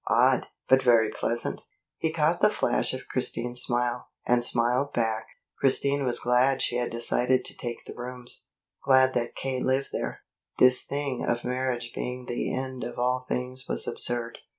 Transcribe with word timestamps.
"Odd, 0.09 0.47
but 0.67 0.81
very 0.81 1.11
pleasant." 1.11 1.61
He 1.99 2.11
caught 2.11 2.41
the 2.41 2.49
flash 2.49 2.91
of 2.91 3.07
Christine's 3.07 3.61
smile, 3.61 4.07
and 4.25 4.43
smiled 4.43 4.93
back. 4.93 5.27
Christine 5.59 6.05
was 6.05 6.19
glad 6.21 6.59
she 6.63 6.77
had 6.77 6.89
decided 6.89 7.45
to 7.45 7.55
take 7.55 7.85
the 7.85 7.93
rooms, 7.93 8.47
glad 8.83 9.13
that 9.13 9.35
K. 9.35 9.59
lived 9.61 9.89
there. 9.91 10.21
This 10.57 10.81
thing 10.81 11.23
of 11.23 11.43
marriage 11.43 11.91
being 11.93 12.25
the 12.25 12.51
end 12.51 12.83
of 12.83 12.97
all 12.97 13.27
things 13.29 13.67
was 13.69 13.87
absurd. 13.87 14.39